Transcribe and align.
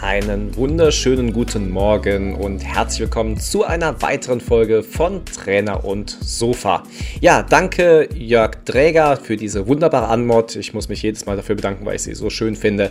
Einen 0.00 0.54
wunderschönen 0.56 1.32
guten 1.32 1.70
Morgen 1.70 2.34
und 2.34 2.60
herzlich 2.60 3.00
willkommen 3.00 3.40
zu 3.40 3.64
einer 3.64 4.02
weiteren 4.02 4.42
Folge 4.42 4.82
von 4.82 5.24
Trainer 5.24 5.86
und 5.86 6.10
Sofa. 6.10 6.82
Ja, 7.22 7.42
danke 7.42 8.06
Jörg 8.14 8.56
Dräger 8.66 9.16
für 9.16 9.38
diese 9.38 9.66
wunderbare 9.66 10.08
Anmod. 10.08 10.54
Ich 10.56 10.74
muss 10.74 10.90
mich 10.90 11.02
jedes 11.02 11.24
Mal 11.24 11.36
dafür 11.36 11.56
bedanken, 11.56 11.86
weil 11.86 11.96
ich 11.96 12.02
sie 12.02 12.14
so 12.14 12.28
schön 12.28 12.56
finde. 12.56 12.90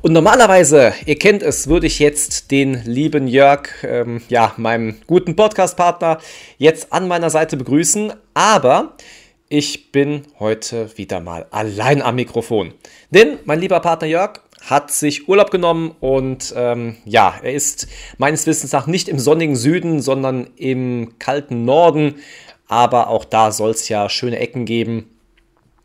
Und 0.00 0.14
normalerweise, 0.14 0.94
ihr 1.04 1.18
kennt 1.18 1.42
es, 1.42 1.68
würde 1.68 1.86
ich 1.86 1.98
jetzt 1.98 2.50
den 2.50 2.82
lieben 2.84 3.28
Jörg, 3.28 3.68
ähm, 3.82 4.22
ja, 4.30 4.54
meinem 4.56 4.96
guten 5.06 5.36
Podcast-Partner, 5.36 6.18
jetzt 6.56 6.90
an 6.90 7.06
meiner 7.06 7.28
Seite 7.28 7.58
begrüßen. 7.58 8.14
Aber 8.32 8.96
ich 9.50 9.92
bin 9.92 10.22
heute 10.38 10.96
wieder 10.96 11.20
mal 11.20 11.46
allein 11.50 12.00
am 12.00 12.14
Mikrofon. 12.14 12.72
Denn 13.10 13.38
mein 13.44 13.60
lieber 13.60 13.80
Partner 13.80 14.06
Jörg 14.06 14.40
hat 14.68 14.90
sich 14.90 15.28
Urlaub 15.28 15.50
genommen 15.50 15.94
und 16.00 16.52
ähm, 16.56 16.96
ja, 17.04 17.34
er 17.42 17.52
ist 17.52 17.88
meines 18.18 18.46
Wissens 18.46 18.72
nach 18.72 18.86
nicht 18.86 19.08
im 19.08 19.18
sonnigen 19.18 19.56
Süden, 19.56 20.00
sondern 20.00 20.48
im 20.56 21.18
kalten 21.18 21.64
Norden. 21.64 22.16
Aber 22.68 23.08
auch 23.08 23.24
da 23.24 23.50
soll 23.50 23.70
es 23.70 23.88
ja 23.88 24.08
schöne 24.08 24.38
Ecken 24.38 24.64
geben. 24.64 25.10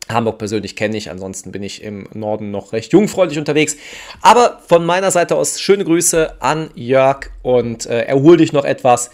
Hamburg 0.08 0.38
persönlich 0.38 0.76
kenne 0.76 0.96
ich, 0.96 1.10
ansonsten 1.10 1.50
bin 1.50 1.64
ich 1.64 1.82
im 1.82 2.06
Norden 2.14 2.52
noch 2.52 2.72
recht 2.72 2.92
jungfräulich 2.92 3.38
unterwegs. 3.38 3.76
Aber 4.22 4.60
von 4.68 4.86
meiner 4.86 5.10
Seite 5.10 5.34
aus 5.34 5.60
schöne 5.60 5.84
Grüße 5.84 6.40
an 6.40 6.70
Jörg 6.74 7.30
und 7.42 7.86
äh, 7.86 8.02
erhol 8.02 8.36
dich 8.36 8.52
noch 8.52 8.64
etwas. 8.64 9.10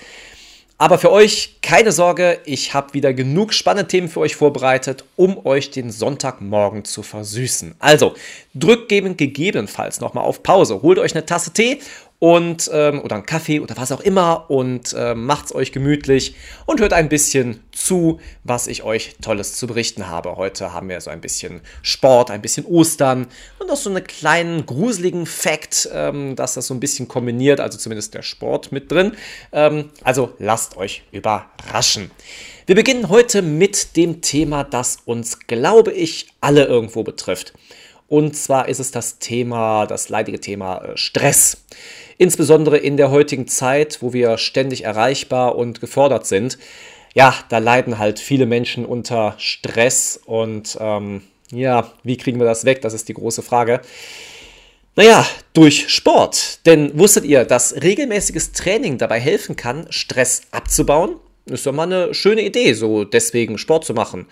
Aber 0.83 0.99
für 0.99 1.13
euch 1.13 1.59
keine 1.63 1.93
Sorge, 1.93 2.41
ich 2.45 2.75
habe 2.75 2.93
wieder 2.93 3.15
genug 3.15 3.55
spannende 3.55 3.87
Themen 3.87 4.09
für 4.09 4.19
euch 4.19 4.35
vorbereitet, 4.35 5.05
um 5.15 5.47
euch 5.47 5.71
den 5.71 5.93
Sonntagmorgen 5.93 6.85
zu 6.85 7.05
versüßen. 7.05 7.77
Also 7.79 8.15
drückt 8.53 8.89
gegebenenfalls 8.89 10.01
nochmal 10.01 10.25
auf 10.25 10.43
Pause, 10.43 10.83
holt 10.83 10.99
euch 10.99 11.15
eine 11.15 11.25
Tasse 11.25 11.53
Tee 11.53 11.79
und 12.23 12.71
ähm, 12.73 13.01
oder 13.01 13.17
einen 13.17 13.27
Kaffee 13.27 13.59
oder 13.59 13.77
was 13.77 13.91
auch 13.91 14.01
immer 14.01 14.49
und 14.49 14.95
äh, 14.97 15.13
macht's 15.13 15.53
euch 15.53 15.73
gemütlich 15.73 16.37
und 16.67 16.79
hört 16.79 16.93
ein 16.93 17.09
bisschen 17.09 17.65
zu, 17.73 18.21
was 18.45 18.69
ich 18.69 18.85
euch 18.85 19.17
Tolles 19.21 19.57
zu 19.57 19.67
berichten 19.67 20.07
habe. 20.07 20.37
Heute 20.37 20.73
haben 20.73 20.89
wir 20.89 21.01
so 21.01 21.11
ein 21.11 21.21
bisschen 21.21 21.63
Sport, 21.83 22.31
ein 22.31 22.41
bisschen 22.41 22.65
Ostern 22.65 23.27
und 23.59 23.67
noch 23.67 23.77
so 23.77 23.91
einen 23.91 24.05
kleinen 24.05 24.67
gruseligen 24.67 25.27
Fact, 25.27 25.89
ähm, 25.93 26.37
dass 26.37 26.55
das 26.55 26.69
so 26.69 26.75
ein 26.75 26.79
bisschen 26.79 27.09
kombiniert, 27.09 27.59
also 27.59 27.77
zumindest 27.77 28.15
der 28.15 28.23
Sport 28.23 28.71
mit 28.71 28.93
drin. 28.93 29.17
Ähm, 29.51 29.91
also 30.05 30.33
lasst 30.39 30.77
euch 30.77 31.03
überraschen. 31.11 32.13
Wir 32.67 32.77
beginnen 32.77 33.09
heute 33.09 33.43
mit 33.43 33.97
dem 33.97 34.23
Thema, 34.23 34.63
das 34.63 34.99
uns, 35.07 35.41
glaube 35.49 35.91
ich, 35.91 36.29
alle 36.41 36.67
irgendwo 36.67 37.03
betrifft. 37.03 37.53
Und 38.13 38.37
zwar 38.37 38.69
ist 38.69 38.79
es 38.79 38.91
das 38.91 39.21
Thema, 39.21 39.87
das 39.87 40.11
leidige 40.11 40.39
Thema 40.39 40.85
äh, 40.85 40.99
Stress. 40.99 41.65
Insbesondere 42.19 42.77
in 42.77 42.99
der 42.99 43.11
heutigen 43.11 43.49
Zeit, 43.49 44.03
wo 44.03 44.13
wir 44.13 44.37
ständig 44.37 44.85
erreichbar 44.85 45.57
und 45.57 45.81
gefordert 45.81 46.27
sind. 46.27 46.59
Ja, 47.15 47.35
da 47.49 47.57
leiden 47.57 47.99
halt 47.99 48.19
viele 48.19 48.45
Menschen 48.45 48.85
unter 48.85 49.35
Stress 49.39 50.21
und 50.27 50.77
ähm, 50.79 51.23
ja, 51.53 51.91
wie 52.03 52.19
kriegen 52.19 52.39
wir 52.39 52.45
das 52.45 52.67
weg? 52.67 52.83
Das 52.83 52.93
ist 52.93 53.09
die 53.09 53.15
große 53.15 53.41
Frage. 53.41 53.81
Naja, 54.95 55.27
durch 55.55 55.89
Sport. 55.89 56.67
Denn 56.67 56.99
wusstet 56.99 57.25
ihr, 57.25 57.47
dass 57.47 57.83
regelmäßiges 57.83 58.53
Training 58.53 58.99
dabei 58.99 59.21
helfen 59.21 59.57
kann, 59.57 59.87
Stress 59.89 60.43
abzubauen? 60.51 61.17
Ist 61.47 61.65
doch 61.65 61.73
mal 61.73 61.85
eine 61.85 62.13
schöne 62.13 62.43
Idee, 62.43 62.75
so 62.75 63.05
deswegen 63.05 63.57
Sport 63.57 63.87
zu 63.87 63.95
machen. 63.95 64.27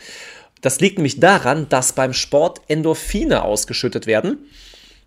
Das 0.61 0.81
liegt 0.81 0.99
nämlich 0.99 1.21
daran, 1.21 1.69
dass 1.69 1.93
beim 1.93 2.13
Sport 2.13 2.61
Endorphine 2.69 3.43
ausgeschüttet 3.43 4.07
werden 4.07 4.39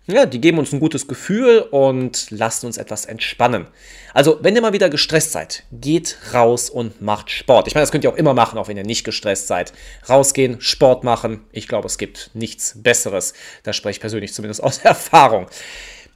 ja, 0.06 0.26
die 0.26 0.40
geben 0.40 0.58
uns 0.58 0.70
ein 0.72 0.80
gutes 0.80 1.08
Gefühl 1.08 1.60
und 1.60 2.30
lassen 2.30 2.66
uns 2.66 2.76
etwas 2.76 3.06
entspannen. 3.06 3.68
Also, 4.12 4.38
wenn 4.42 4.54
ihr 4.54 4.60
mal 4.60 4.74
wieder 4.74 4.90
gestresst 4.90 5.32
seid, 5.32 5.64
geht 5.72 6.18
raus 6.34 6.68
und 6.68 7.00
macht 7.00 7.30
Sport. 7.30 7.68
Ich 7.68 7.74
meine, 7.74 7.84
das 7.84 7.90
könnt 7.90 8.04
ihr 8.04 8.10
auch 8.10 8.16
immer 8.16 8.34
machen, 8.34 8.58
auch 8.58 8.68
wenn 8.68 8.76
ihr 8.76 8.84
nicht 8.84 9.04
gestresst 9.04 9.46
seid. 9.46 9.72
Rausgehen, 10.06 10.60
Sport 10.60 11.04
machen. 11.04 11.40
Ich 11.52 11.68
glaube, 11.68 11.86
es 11.86 11.96
gibt 11.96 12.30
nichts 12.34 12.74
Besseres. 12.76 13.32
Da 13.62 13.72
spreche 13.72 13.96
ich 13.96 14.00
persönlich 14.00 14.34
zumindest 14.34 14.62
aus 14.62 14.78
Erfahrung. 14.82 15.46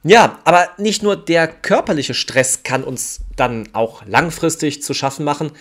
Ja, 0.03 0.39
aber 0.43 0.69
nicht 0.77 1.01
nur 1.01 1.15
der 1.15 1.47
körperliche 1.47 2.13
Stress 2.13 2.61
kann 2.61 2.83
uns 2.83 3.21
dann 3.35 3.69
auch 3.73 4.05
langfristig 4.05 4.83
zu 4.83 4.93
schaffen 4.93 5.25
machen, 5.25 5.51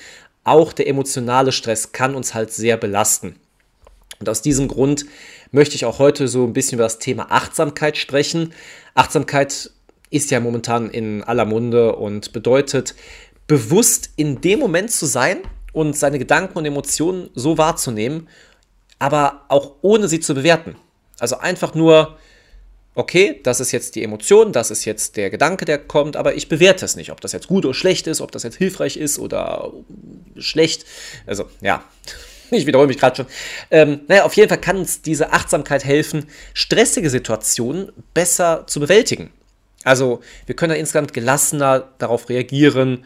auch 0.44 0.74
der 0.74 0.86
emotionale 0.86 1.50
Stress 1.50 1.92
kann 1.92 2.14
uns 2.14 2.34
halt 2.34 2.52
sehr 2.52 2.76
belasten. 2.76 3.36
Und 4.20 4.28
aus 4.28 4.42
diesem 4.42 4.68
Grund 4.68 5.06
möchte 5.52 5.76
ich 5.76 5.84
auch 5.84 5.98
heute 5.98 6.28
so 6.28 6.44
ein 6.44 6.52
bisschen 6.52 6.76
über 6.76 6.84
das 6.84 6.98
Thema 6.98 7.30
Achtsamkeit 7.30 7.96
sprechen. 7.96 8.52
Achtsamkeit 8.94 9.70
ist 10.10 10.30
ja 10.30 10.40
momentan 10.40 10.90
in 10.90 11.22
aller 11.22 11.44
Munde 11.44 11.96
und 11.96 12.32
bedeutet, 12.32 12.94
bewusst 13.46 14.10
in 14.16 14.40
dem 14.40 14.58
Moment 14.58 14.90
zu 14.90 15.06
sein 15.06 15.38
und 15.72 15.96
seine 15.96 16.18
Gedanken 16.18 16.58
und 16.58 16.64
Emotionen 16.64 17.30
so 17.34 17.58
wahrzunehmen, 17.58 18.28
aber 18.98 19.44
auch 19.48 19.76
ohne 19.82 20.08
sie 20.08 20.20
zu 20.20 20.34
bewerten. 20.34 20.76
Also 21.18 21.38
einfach 21.38 21.74
nur, 21.74 22.18
okay, 22.94 23.40
das 23.42 23.60
ist 23.60 23.72
jetzt 23.72 23.94
die 23.94 24.02
Emotion, 24.02 24.52
das 24.52 24.70
ist 24.70 24.84
jetzt 24.84 25.16
der 25.16 25.30
Gedanke, 25.30 25.64
der 25.64 25.78
kommt, 25.78 26.16
aber 26.16 26.34
ich 26.34 26.48
bewerte 26.48 26.84
es 26.84 26.96
nicht, 26.96 27.12
ob 27.12 27.20
das 27.20 27.32
jetzt 27.32 27.48
gut 27.48 27.64
oder 27.64 27.74
schlecht 27.74 28.06
ist, 28.06 28.20
ob 28.20 28.32
das 28.32 28.42
jetzt 28.42 28.56
hilfreich 28.56 28.96
ist 28.96 29.18
oder 29.18 29.72
schlecht. 30.36 30.84
Also 31.26 31.44
ja, 31.60 31.84
ich 32.50 32.66
wiederhole 32.66 32.88
mich 32.88 32.98
gerade 32.98 33.16
schon. 33.16 33.26
Ähm, 33.70 34.00
naja, 34.08 34.24
auf 34.24 34.34
jeden 34.34 34.48
Fall 34.48 34.60
kann 34.60 34.76
uns 34.76 35.02
diese 35.02 35.32
Achtsamkeit 35.32 35.84
helfen, 35.84 36.26
stressige 36.54 37.10
Situationen 37.10 37.92
besser 38.14 38.64
zu 38.66 38.80
bewältigen. 38.80 39.30
Also 39.84 40.20
wir 40.46 40.56
können 40.56 40.70
da 40.70 40.76
insgesamt 40.76 41.12
gelassener 41.12 41.88
darauf 41.98 42.28
reagieren 42.28 43.04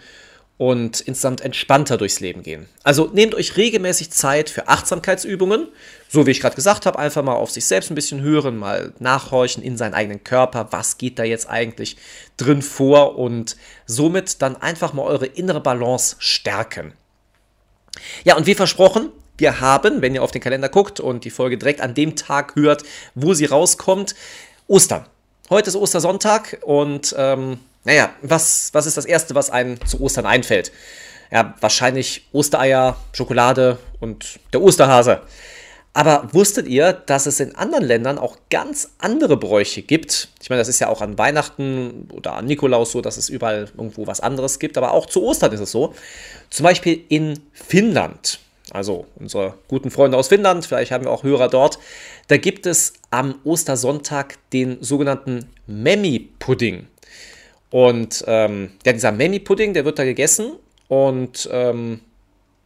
und 0.58 1.00
insgesamt 1.00 1.40
entspannter 1.40 1.96
durchs 1.96 2.20
Leben 2.20 2.42
gehen. 2.42 2.68
Also 2.82 3.10
nehmt 3.12 3.34
euch 3.34 3.56
regelmäßig 3.56 4.10
Zeit 4.10 4.48
für 4.48 4.68
Achtsamkeitsübungen. 4.68 5.68
So 6.08 6.26
wie 6.26 6.30
ich 6.30 6.40
gerade 6.40 6.54
gesagt 6.54 6.86
habe, 6.86 6.98
einfach 6.98 7.22
mal 7.22 7.34
auf 7.34 7.50
sich 7.50 7.64
selbst 7.64 7.90
ein 7.90 7.94
bisschen 7.94 8.20
hören, 8.20 8.58
mal 8.58 8.92
nachhorchen 8.98 9.62
in 9.62 9.76
seinen 9.76 9.94
eigenen 9.94 10.22
Körper, 10.24 10.68
was 10.70 10.98
geht 10.98 11.18
da 11.18 11.24
jetzt 11.24 11.48
eigentlich 11.48 11.96
drin 12.36 12.62
vor 12.62 13.18
und 13.18 13.56
somit 13.86 14.40
dann 14.40 14.56
einfach 14.56 14.92
mal 14.92 15.02
eure 15.02 15.26
innere 15.26 15.60
Balance 15.60 16.16
stärken. 16.18 16.92
Ja, 18.24 18.36
und 18.36 18.46
wie 18.46 18.54
versprochen, 18.54 19.10
wir 19.42 19.60
haben, 19.60 20.02
wenn 20.02 20.14
ihr 20.14 20.22
auf 20.22 20.30
den 20.30 20.40
Kalender 20.40 20.68
guckt 20.68 21.00
und 21.00 21.24
die 21.24 21.30
Folge 21.30 21.58
direkt 21.58 21.80
an 21.80 21.94
dem 21.94 22.14
Tag 22.14 22.54
hört, 22.54 22.84
wo 23.16 23.34
sie 23.34 23.46
rauskommt, 23.46 24.14
Ostern. 24.68 25.04
Heute 25.50 25.68
ist 25.68 25.76
Ostersonntag 25.76 26.60
und 26.62 27.12
ähm, 27.18 27.58
naja, 27.82 28.10
was, 28.22 28.70
was 28.72 28.86
ist 28.86 28.96
das 28.96 29.04
Erste, 29.04 29.34
was 29.34 29.50
einem 29.50 29.84
zu 29.84 30.00
Ostern 30.00 30.26
einfällt? 30.26 30.70
Ja, 31.32 31.54
wahrscheinlich 31.60 32.28
Ostereier, 32.32 32.96
Schokolade 33.12 33.78
und 33.98 34.38
der 34.52 34.62
Osterhase. 34.62 35.22
Aber 35.92 36.28
wusstet 36.32 36.68
ihr, 36.68 36.92
dass 36.92 37.26
es 37.26 37.40
in 37.40 37.56
anderen 37.56 37.84
Ländern 37.84 38.18
auch 38.18 38.36
ganz 38.48 38.92
andere 38.98 39.36
Bräuche 39.36 39.82
gibt? 39.82 40.28
Ich 40.40 40.50
meine, 40.50 40.60
das 40.60 40.68
ist 40.68 40.78
ja 40.78 40.88
auch 40.88 41.00
an 41.00 41.18
Weihnachten 41.18 42.08
oder 42.12 42.34
an 42.34 42.44
Nikolaus 42.44 42.92
so, 42.92 43.00
dass 43.00 43.16
es 43.16 43.28
überall 43.28 43.68
irgendwo 43.76 44.06
was 44.06 44.20
anderes 44.20 44.60
gibt, 44.60 44.78
aber 44.78 44.92
auch 44.92 45.06
zu 45.06 45.24
Ostern 45.24 45.52
ist 45.52 45.60
es 45.60 45.72
so. 45.72 45.94
Zum 46.48 46.62
Beispiel 46.62 47.04
in 47.08 47.40
Finnland 47.52 48.38
also 48.72 49.06
unsere 49.16 49.54
guten 49.68 49.90
Freunde 49.90 50.16
aus 50.16 50.28
Finnland, 50.28 50.66
vielleicht 50.66 50.90
haben 50.90 51.04
wir 51.04 51.10
auch 51.10 51.22
Hörer 51.22 51.48
dort, 51.48 51.78
da 52.28 52.36
gibt 52.36 52.66
es 52.66 52.94
am 53.10 53.36
Ostersonntag 53.44 54.38
den 54.52 54.82
sogenannten 54.82 55.50
Memmi-Pudding. 55.66 56.86
Und 57.70 58.24
ähm, 58.26 58.72
ja, 58.84 58.92
dieser 58.92 59.12
Memmi-Pudding, 59.12 59.74
der 59.74 59.84
wird 59.84 59.98
da 59.98 60.04
gegessen 60.04 60.52
und 60.88 61.48
ähm, 61.52 62.00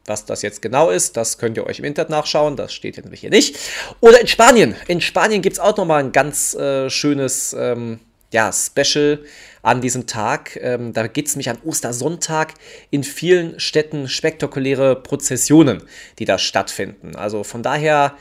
was 0.06 0.24
das 0.24 0.42
jetzt 0.42 0.62
genau 0.62 0.90
ist, 0.90 1.16
das 1.16 1.38
könnt 1.38 1.56
ihr 1.56 1.66
euch 1.66 1.80
im 1.80 1.84
Internet 1.84 2.10
nachschauen. 2.10 2.56
Das 2.56 2.72
steht 2.72 2.96
nämlich 2.96 3.20
hier 3.20 3.30
nicht. 3.30 3.58
Oder 4.00 4.20
in 4.20 4.28
Spanien. 4.28 4.76
In 4.86 5.00
Spanien 5.00 5.42
gibt 5.42 5.54
es 5.54 5.60
auch 5.60 5.76
nochmal 5.76 6.02
ein 6.02 6.12
ganz 6.12 6.54
äh, 6.54 6.88
schönes 6.88 7.54
ähm, 7.58 7.98
ja, 8.32 8.52
Special 8.52 9.20
an 9.62 9.80
diesem 9.80 10.06
Tag. 10.06 10.56
Ähm, 10.60 10.92
da 10.92 11.06
geht 11.06 11.26
es 11.26 11.34
nämlich 11.34 11.50
an 11.50 11.58
Ostersonntag 11.64 12.54
in 12.90 13.04
vielen 13.04 13.58
Städten 13.60 14.08
spektakuläre 14.08 14.96
Prozessionen, 14.96 15.82
die 16.18 16.24
da 16.24 16.38
stattfinden. 16.38 17.16
Also 17.16 17.44
von 17.44 17.62
daher, 17.62 18.16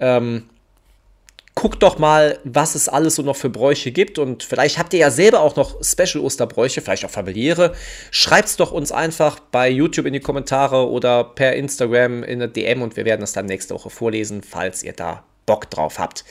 ähm, 0.00 0.48
guckt 1.56 1.82
doch 1.82 1.98
mal, 1.98 2.38
was 2.44 2.74
es 2.74 2.86
alles 2.86 3.14
so 3.14 3.22
noch 3.22 3.34
für 3.34 3.48
Bräuche 3.48 3.90
gibt 3.90 4.18
und 4.18 4.42
vielleicht 4.42 4.78
habt 4.78 4.92
ihr 4.92 5.00
ja 5.00 5.10
selber 5.10 5.40
auch 5.40 5.56
noch 5.56 5.82
Special 5.82 6.22
Osterbräuche, 6.22 6.82
vielleicht 6.82 7.06
auch 7.06 7.10
familiäre. 7.10 7.74
Schreibt 8.10 8.48
es 8.48 8.56
doch 8.56 8.72
uns 8.72 8.92
einfach 8.92 9.40
bei 9.40 9.70
YouTube 9.70 10.04
in 10.04 10.12
die 10.12 10.20
Kommentare 10.20 10.88
oder 10.88 11.24
per 11.24 11.56
Instagram 11.56 12.22
in 12.22 12.42
eine 12.42 12.48
DM 12.50 12.82
und 12.82 12.96
wir 12.96 13.06
werden 13.06 13.22
es 13.22 13.32
dann 13.32 13.46
nächste 13.46 13.74
Woche 13.74 13.88
vorlesen, 13.88 14.42
falls 14.42 14.82
ihr 14.82 14.92
da 14.92 15.24
Bock 15.46 15.70
drauf 15.70 15.98
habt. 15.98 16.26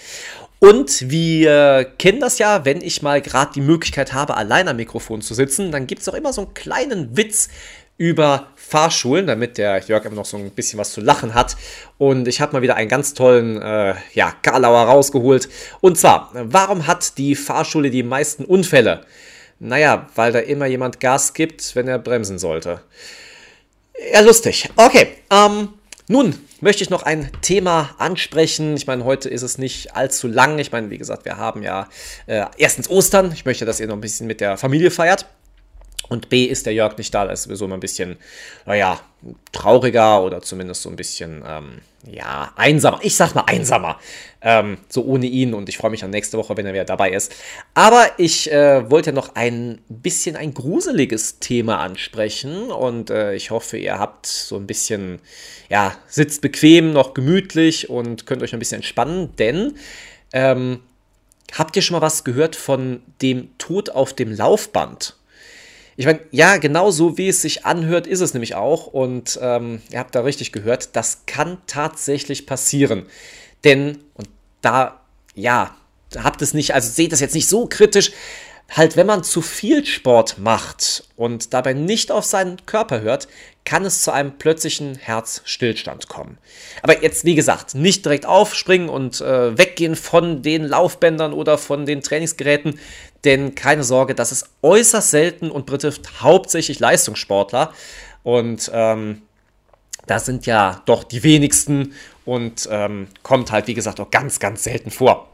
Und 0.59 1.09
wir 1.09 1.85
kennen 1.99 2.19
das 2.19 2.39
ja, 2.39 2.65
wenn 2.65 2.81
ich 2.81 3.01
mal 3.01 3.21
gerade 3.21 3.51
die 3.53 3.61
Möglichkeit 3.61 4.13
habe, 4.13 4.35
allein 4.35 4.67
am 4.67 4.77
Mikrofon 4.77 5.21
zu 5.21 5.33
sitzen, 5.33 5.71
dann 5.71 5.85
gibt 5.85 6.01
es 6.01 6.09
auch 6.09 6.13
immer 6.13 6.33
so 6.33 6.41
einen 6.41 6.53
kleinen 6.53 7.17
Witz, 7.17 7.49
über 7.97 8.47
Fahrschulen, 8.55 9.27
damit 9.27 9.57
der 9.57 9.79
Jörg 9.79 10.03
immer 10.05 10.15
noch 10.15 10.25
so 10.25 10.37
ein 10.37 10.51
bisschen 10.51 10.77
was 10.79 10.91
zu 10.91 11.01
lachen 11.01 11.33
hat. 11.33 11.55
Und 11.97 12.27
ich 12.27 12.41
habe 12.41 12.53
mal 12.53 12.61
wieder 12.61 12.75
einen 12.75 12.89
ganz 12.89 13.13
tollen, 13.13 13.61
äh, 13.61 13.95
ja, 14.13 14.33
Karlauer 14.41 14.83
rausgeholt. 14.83 15.47
Und 15.79 15.97
zwar, 15.97 16.31
warum 16.33 16.87
hat 16.87 17.17
die 17.17 17.35
Fahrschule 17.35 17.89
die 17.89 18.03
meisten 18.03 18.43
Unfälle? 18.43 19.05
Naja, 19.59 20.07
weil 20.15 20.33
da 20.33 20.39
immer 20.39 20.65
jemand 20.65 20.99
Gas 20.99 21.33
gibt, 21.33 21.75
wenn 21.75 21.87
er 21.87 21.99
bremsen 21.99 22.37
sollte. 22.37 22.81
Ja, 24.11 24.19
lustig. 24.19 24.69
Okay, 24.75 25.07
ähm, 25.31 25.69
nun 26.07 26.35
möchte 26.61 26.83
ich 26.83 26.89
noch 26.89 27.03
ein 27.03 27.31
Thema 27.41 27.95
ansprechen. 27.97 28.75
Ich 28.75 28.87
meine, 28.87 29.05
heute 29.05 29.29
ist 29.29 29.41
es 29.41 29.57
nicht 29.57 29.95
allzu 29.95 30.27
lang. 30.27 30.59
Ich 30.59 30.71
meine, 30.71 30.89
wie 30.89 30.97
gesagt, 30.97 31.25
wir 31.25 31.37
haben 31.37 31.63
ja 31.63 31.87
äh, 32.27 32.45
erstens 32.57 32.89
Ostern. 32.89 33.31
Ich 33.33 33.45
möchte, 33.45 33.65
dass 33.65 33.79
ihr 33.79 33.87
noch 33.87 33.95
ein 33.95 34.01
bisschen 34.01 34.27
mit 34.27 34.39
der 34.39 34.57
Familie 34.57 34.91
feiert. 34.91 35.25
Und 36.07 36.29
B 36.29 36.45
ist 36.45 36.65
der 36.65 36.73
Jörg 36.73 36.97
nicht 36.97 37.13
da, 37.13 37.25
da 37.25 37.31
ist 37.31 37.43
sowieso 37.43 37.65
immer 37.65 37.77
ein 37.77 37.79
bisschen, 37.79 38.17
naja, 38.65 38.99
trauriger 39.51 40.23
oder 40.23 40.41
zumindest 40.41 40.83
so 40.83 40.89
ein 40.89 40.95
bisschen, 40.95 41.43
ähm, 41.47 41.81
ja, 42.05 42.53
einsamer. 42.55 42.99
Ich 43.01 43.15
sag 43.15 43.33
mal 43.33 43.45
einsamer. 43.47 43.99
Ähm, 44.41 44.77
so 44.89 45.03
ohne 45.03 45.25
ihn 45.25 45.55
und 45.55 45.69
ich 45.69 45.77
freue 45.77 45.89
mich 45.89 46.03
an 46.03 46.11
nächste 46.11 46.37
Woche, 46.37 46.55
wenn 46.55 46.65
er 46.65 46.73
wieder 46.73 46.85
dabei 46.85 47.11
ist. 47.11 47.33
Aber 47.73 48.05
ich 48.17 48.51
äh, 48.51 48.89
wollte 48.91 49.11
noch 49.11 49.33
ein 49.35 49.81
bisschen 49.89 50.35
ein 50.35 50.53
gruseliges 50.53 51.39
Thema 51.39 51.79
ansprechen 51.79 52.69
und 52.69 53.09
äh, 53.09 53.33
ich 53.33 53.49
hoffe, 53.49 53.77
ihr 53.77 53.97
habt 53.97 54.27
so 54.27 54.57
ein 54.57 54.67
bisschen, 54.67 55.19
ja, 55.69 55.95
sitzt 56.07 56.41
bequem, 56.41 56.93
noch 56.93 57.15
gemütlich 57.15 57.89
und 57.89 58.27
könnt 58.27 58.43
euch 58.43 58.53
ein 58.53 58.59
bisschen 58.59 58.77
entspannen, 58.77 59.35
denn, 59.37 59.75
ähm, 60.33 60.81
habt 61.53 61.75
ihr 61.75 61.81
schon 61.81 61.95
mal 61.95 62.01
was 62.01 62.23
gehört 62.23 62.55
von 62.55 63.01
dem 63.21 63.49
Tod 63.57 63.89
auf 63.89 64.13
dem 64.13 64.31
Laufband? 64.31 65.15
Ich 65.97 66.05
meine, 66.05 66.19
ja, 66.31 66.57
genau 66.57 66.91
so 66.91 67.17
wie 67.17 67.29
es 67.29 67.41
sich 67.41 67.65
anhört, 67.65 68.05
ist 68.05 68.19
es 68.19 68.33
nämlich 68.33 68.55
auch. 68.55 68.87
Und 68.87 69.39
ähm, 69.41 69.81
ihr 69.91 69.99
habt 69.99 70.13
da 70.13 70.21
richtig 70.21 70.51
gehört, 70.51 70.95
das 70.95 71.23
kann 71.25 71.57
tatsächlich 71.67 72.45
passieren. 72.45 73.05
Denn, 73.63 73.99
und 74.13 74.27
da, 74.61 75.01
ja, 75.35 75.75
habt 76.17 76.41
es 76.41 76.53
nicht, 76.53 76.73
also 76.73 76.89
seht 76.89 77.11
das 77.11 77.19
jetzt 77.19 77.35
nicht 77.35 77.47
so 77.47 77.67
kritisch, 77.67 78.11
halt, 78.69 78.97
wenn 78.97 79.07
man 79.07 79.23
zu 79.23 79.41
viel 79.41 79.85
Sport 79.85 80.37
macht 80.39 81.03
und 81.15 81.53
dabei 81.53 81.73
nicht 81.73 82.11
auf 82.11 82.25
seinen 82.25 82.65
Körper 82.65 83.01
hört, 83.01 83.27
kann 83.63 83.85
es 83.85 84.03
zu 84.03 84.11
einem 84.11 84.37
plötzlichen 84.37 84.95
Herzstillstand 84.95 86.07
kommen. 86.07 86.37
Aber 86.81 87.01
jetzt, 87.01 87.25
wie 87.25 87.35
gesagt, 87.35 87.75
nicht 87.75 88.05
direkt 88.05 88.25
aufspringen 88.25 88.89
und 88.89 89.21
äh, 89.21 89.57
weggehen 89.57 89.95
von 89.95 90.41
den 90.41 90.65
Laufbändern 90.65 91.33
oder 91.33 91.57
von 91.57 91.85
den 91.85 92.01
Trainingsgeräten, 92.01 92.79
denn 93.25 93.55
keine 93.55 93.83
Sorge, 93.83 94.15
das 94.15 94.31
ist 94.31 94.49
äußerst 94.61 95.11
selten 95.11 95.51
und 95.51 95.65
betrifft 95.65 96.21
hauptsächlich 96.21 96.79
Leistungssportler. 96.79 97.73
Und 98.23 98.71
ähm, 98.73 99.21
da 100.07 100.19
sind 100.19 100.45
ja 100.45 100.81
doch 100.85 101.03
die 101.03 101.23
wenigsten 101.23 101.93
und 102.25 102.67
ähm, 102.71 103.07
kommt 103.23 103.51
halt, 103.51 103.67
wie 103.67 103.73
gesagt, 103.73 103.99
auch 103.99 104.11
ganz, 104.11 104.39
ganz 104.39 104.63
selten 104.63 104.91
vor. 104.91 105.29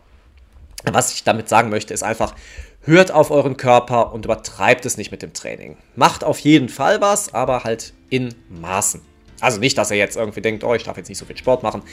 Was 0.84 1.14
ich 1.14 1.24
damit 1.24 1.48
sagen 1.48 1.70
möchte, 1.70 1.94
ist 1.94 2.04
einfach, 2.04 2.34
hört 2.82 3.12
auf 3.12 3.32
euren 3.32 3.58
Körper 3.58 4.14
und 4.14 4.26
übertreibt 4.26 4.86
es 4.86 4.98
nicht 4.98 5.12
mit 5.12 5.22
dem 5.22 5.34
Training. 5.34 5.78
Macht 5.96 6.24
auf 6.24 6.40
jeden 6.40 6.70
Fall 6.70 7.02
was, 7.02 7.34
aber 7.34 7.64
halt 7.64 7.94
in 8.10 8.34
Maßen. 8.50 9.02
Also 9.40 9.60
nicht, 9.60 9.78
dass 9.78 9.92
ihr 9.92 9.98
jetzt 9.98 10.18
irgendwie 10.18 10.42
denkt, 10.42 10.64
oh, 10.64 10.74
ich 10.74 10.84
darf 10.84 10.98
jetzt 10.98 11.10
nicht 11.10 11.18
so 11.18 11.26
viel 11.26 11.38
Sport 11.38 11.64
machen. 11.64 11.84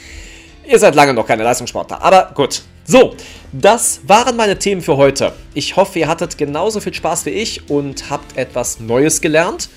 Ihr 0.65 0.79
seid 0.79 0.95
lange 0.95 1.13
noch 1.13 1.25
keine 1.25 1.43
Leistungssportler, 1.43 2.01
aber 2.01 2.31
gut. 2.35 2.61
So, 2.85 3.15
das 3.51 4.01
waren 4.07 4.35
meine 4.35 4.57
Themen 4.57 4.81
für 4.81 4.97
heute. 4.97 5.33
Ich 5.53 5.75
hoffe, 5.75 5.99
ihr 5.99 6.07
hattet 6.07 6.37
genauso 6.37 6.79
viel 6.79 6.93
Spaß 6.93 7.25
wie 7.25 7.31
ich 7.31 7.69
und 7.69 8.09
habt 8.09 8.37
etwas 8.37 8.79
Neues 8.79 9.21
gelernt. 9.21 9.69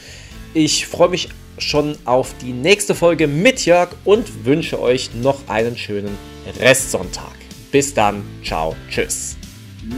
Ich 0.54 0.86
freue 0.86 1.08
mich 1.08 1.28
schon 1.58 1.96
auf 2.04 2.34
die 2.40 2.52
nächste 2.52 2.94
Folge 2.94 3.26
mit 3.26 3.64
Jörg 3.64 3.90
und 4.04 4.44
wünsche 4.44 4.80
euch 4.80 5.14
noch 5.14 5.48
einen 5.48 5.76
schönen 5.76 6.16
Restsonntag. 6.58 7.32
Bis 7.70 7.94
dann, 7.94 8.22
ciao, 8.44 8.76
tschüss. 8.90 9.36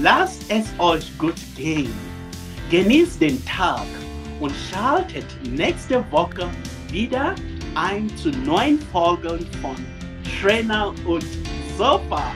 Lasst 0.03 0.43
es 0.49 0.65
euch 0.79 1.17
gut 1.19 1.35
gehen. 1.57 1.93
Genießt 2.71 3.21
den 3.21 3.45
Tag 3.45 3.87
und 4.41 4.53
schaltet 4.71 5.27
nächste 5.49 6.05
Woche 6.11 6.49
wieder 6.91 7.35
ein 7.75 8.11
zu 8.17 8.31
neuen 8.31 8.81
Folgen 8.93 9.47
von 9.61 9.77
Trainer 10.41 10.95
und 11.07 11.25
Sofa. 11.77 12.33